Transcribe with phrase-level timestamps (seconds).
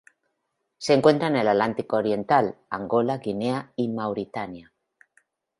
[0.79, 4.73] Se encuentra en el Atlántico oriental: Angola, Guinea y Mauritania.